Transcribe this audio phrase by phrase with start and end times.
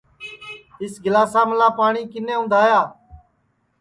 [0.81, 2.81] اِس گِلاساملا پاٹؔی کِنے اُندھایا